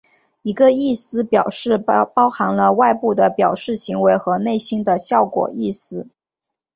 [0.41, 6.07] 一个意思表示包含了外部的表示行为和内心的效果意思。